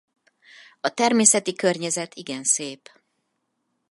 [0.81, 2.89] A természeti környezet igen szép.